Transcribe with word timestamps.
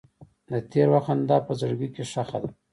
د 0.49 0.51
تېر 0.71 0.87
وخت 0.93 1.05
خندا 1.07 1.37
په 1.47 1.51
زړګي 1.59 1.89
کې 1.95 2.03
ښخ 2.11 2.31
ده. 2.41 2.49